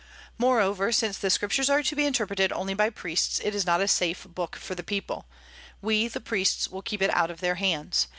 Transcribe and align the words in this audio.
Moreover, 0.39 0.91
since 0.91 1.19
the 1.19 1.29
Scriptures 1.29 1.69
are 1.69 1.83
to 1.83 1.95
be 1.95 2.07
interpreted 2.07 2.51
only 2.51 2.73
by 2.73 2.89
priests, 2.89 3.39
it 3.43 3.53
is 3.53 3.67
not 3.67 3.81
a 3.81 3.87
safe 3.87 4.23
book 4.25 4.55
for 4.55 4.73
the 4.73 4.81
people. 4.81 5.27
We, 5.79 6.07
the 6.07 6.19
priests, 6.19 6.67
will 6.67 6.81
keep 6.81 7.03
it 7.03 7.11
out 7.13 7.29
of 7.29 7.39
their 7.39 7.53
hands. 7.61 8.07